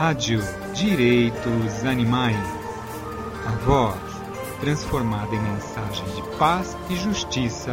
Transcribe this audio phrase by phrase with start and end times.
[0.00, 0.40] Rádio
[0.74, 2.34] Direitos Animais.
[3.46, 4.00] A voz
[4.58, 7.72] transformada em mensagem de paz e justiça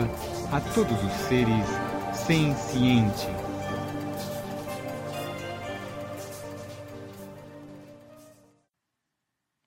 [0.52, 1.66] a todos os seres
[2.28, 3.24] sencientes.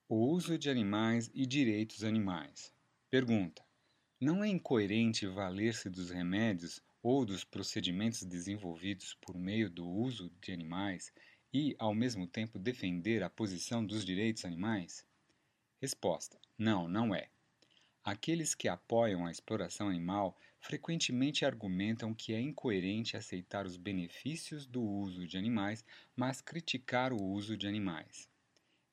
[0.07, 2.71] O uso de animais e direitos animais.
[3.09, 3.65] Pergunta:
[4.21, 10.51] Não é incoerente valer-se dos remédios ou dos procedimentos desenvolvidos por meio do uso de
[10.51, 11.11] animais
[11.53, 15.05] e, ao mesmo tempo, defender a posição dos direitos animais?
[15.79, 17.29] Resposta: Não, não é.
[18.03, 24.81] Aqueles que apoiam a exploração animal frequentemente argumentam que é incoerente aceitar os benefícios do
[24.81, 28.27] uso de animais, mas criticar o uso de animais.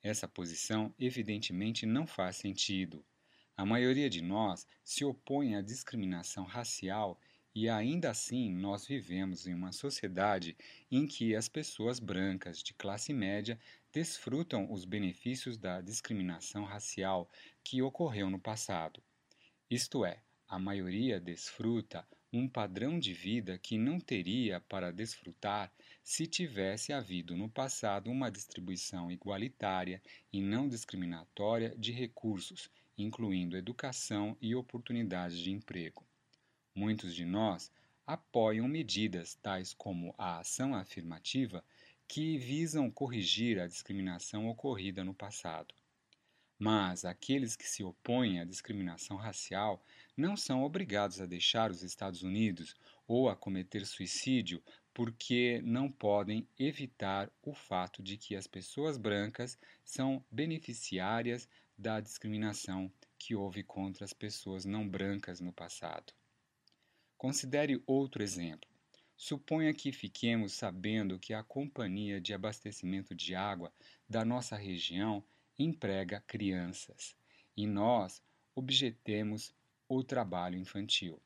[0.03, 3.05] Essa posição evidentemente não faz sentido.
[3.57, 7.19] A maioria de nós se opõe à discriminação racial
[7.61, 10.57] e ainda assim nós vivemos em uma sociedade
[10.89, 13.59] em que as pessoas brancas de classe média
[13.93, 17.29] desfrutam os benefícios da discriminação racial
[17.65, 19.03] que ocorreu no passado.
[19.69, 26.29] Isto é, a maioria desfruta um padrão de vida que não teria para desfrutar se
[26.29, 30.01] tivesse havido no passado uma distribuição igualitária
[30.33, 36.07] e não discriminatória de recursos, incluindo educação e oportunidades de emprego.
[36.79, 37.73] Muitos de nós
[38.07, 41.65] apoiam medidas tais como a ação afirmativa
[42.07, 45.75] que visam corrigir a discriminação ocorrida no passado.
[46.57, 49.85] Mas aqueles que se opõem à discriminação racial
[50.17, 52.77] não são obrigados a deixar os Estados Unidos
[53.09, 54.63] ou a cometer suicídio
[54.95, 62.89] porque não podem evitar o fato de que as pessoas brancas são beneficiárias da discriminação
[63.19, 66.13] que houve contra as pessoas não brancas no passado.
[67.19, 68.71] Considere outro exemplo.
[69.17, 73.73] Suponha que fiquemos sabendo que a companhia de abastecimento de água
[74.09, 75.25] da nossa região
[75.59, 77.17] emprega crianças
[77.57, 78.23] e nós
[78.55, 79.53] objetemos
[79.89, 81.21] o trabalho infantil.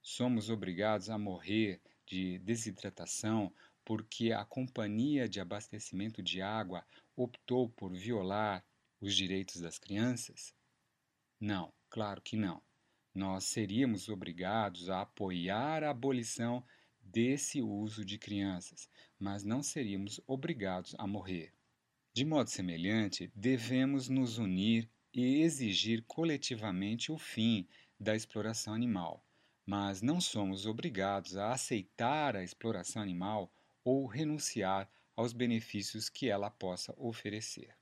[0.00, 3.52] Somos obrigados a morrer de desidratação
[3.84, 6.82] porque a companhia de abastecimento de água
[7.14, 8.64] optou por violar
[8.98, 10.54] os direitos das crianças?
[11.38, 12.62] Não, claro que não
[13.16, 16.62] nós seríamos obrigados a apoiar a abolição
[17.00, 18.88] desse uso de crianças,
[19.18, 21.52] mas não seríamos obrigados a morrer.
[22.12, 27.66] De modo semelhante, devemos nos unir e exigir coletivamente o fim
[27.98, 29.24] da exploração animal,
[29.64, 33.50] mas não somos obrigados a aceitar a exploração animal
[33.82, 37.74] ou renunciar aos benefícios que ela possa oferecer.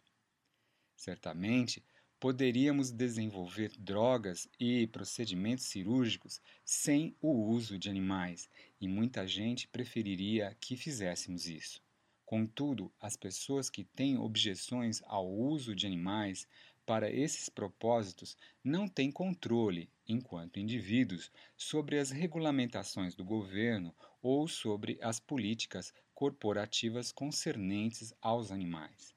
[0.95, 1.85] Certamente,
[2.25, 8.49] poderíamos desenvolver drogas e procedimentos cirúrgicos sem o uso de animais,
[8.81, 11.83] e muita gente preferiria que fizéssemos isso.
[12.25, 16.49] Contudo, as pessoas que têm objeções ao uso de animais
[16.87, 24.99] para esses propósitos não têm controle, enquanto indivíduos, sobre as regulamentações do governo ou sobre
[25.03, 29.13] as políticas corporativas concernentes aos animais.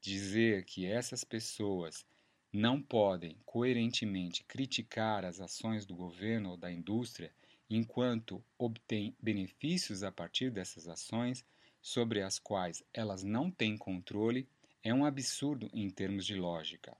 [0.00, 2.04] Dizer que essas pessoas
[2.52, 7.32] não podem coerentemente criticar as ações do governo ou da indústria
[7.68, 11.44] enquanto obtêm benefícios a partir dessas ações
[11.80, 14.48] sobre as quais elas não têm controle
[14.82, 16.96] é um absurdo em termos de lógica.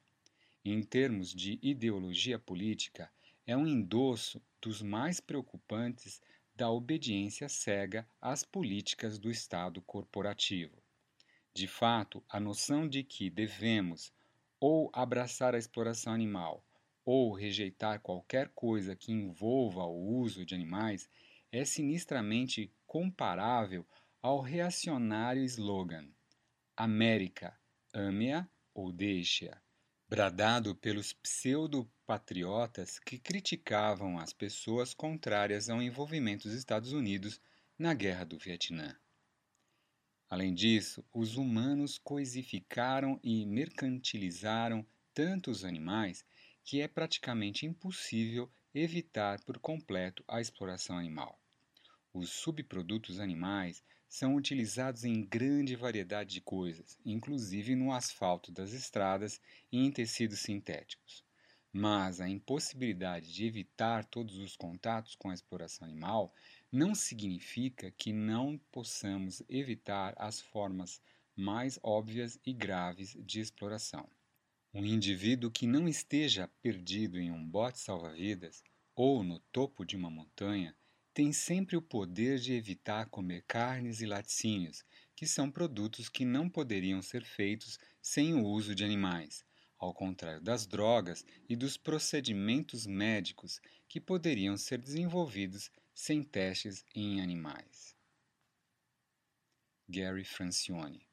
[0.64, 3.10] Em termos de ideologia política,
[3.46, 6.20] é um endosso dos mais preocupantes
[6.54, 10.76] da obediência cega às políticas do Estado corporativo.
[11.52, 14.12] De fato, a noção de que devemos
[14.60, 16.62] ou abraçar a exploração animal,
[17.04, 21.08] ou rejeitar qualquer coisa que envolva o uso de animais,
[21.50, 23.86] é sinistramente comparável
[24.22, 26.06] ao reacionário slogan
[26.76, 27.58] América,
[27.92, 29.60] ame-a ou deixe-a,
[30.08, 37.40] bradado pelos pseudo-patriotas que criticavam as pessoas contrárias ao envolvimento dos Estados Unidos
[37.78, 38.96] na Guerra do Vietnã.
[40.30, 46.24] Além disso, os humanos coisificaram e mercantilizaram tantos animais
[46.62, 51.42] que é praticamente impossível evitar por completo a exploração animal.
[52.14, 59.40] Os subprodutos animais são utilizados em grande variedade de coisas, inclusive no asfalto das estradas
[59.72, 61.24] e em tecidos sintéticos.
[61.72, 66.34] Mas a impossibilidade de evitar todos os contatos com a exploração animal
[66.70, 71.00] não significa que não possamos evitar as formas
[71.36, 74.08] mais óbvias e graves de exploração.
[74.74, 78.62] Um indivíduo que não esteja perdido em um bote salva-vidas
[78.94, 80.76] ou no topo de uma montanha
[81.14, 84.84] tem sempre o poder de evitar comer carnes e laticínios
[85.14, 89.44] que são produtos que não poderiam ser feitos sem o uso de animais,
[89.80, 97.20] ao contrário das drogas e dos procedimentos médicos que poderiam ser desenvolvidos sem testes em
[97.20, 97.96] animais.
[99.88, 101.08] Gary Francione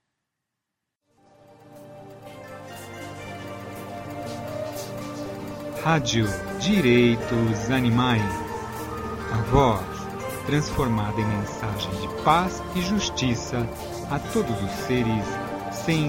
[5.82, 6.26] Rádio
[6.60, 8.22] Direitos Animais.
[9.32, 9.98] A voz
[10.46, 13.60] transformada em mensagem de paz e justiça
[14.12, 15.26] a todos os seres
[15.86, 16.06] sem